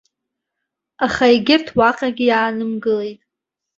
[1.05, 3.19] Аха егьырҭ уаҟагьы иаанымгылеит.